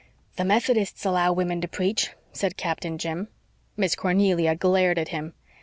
[0.35, 3.27] "The Methodists allow women to preach," said Captain Jim.
[3.77, 5.35] Miss Cornelia glared at him.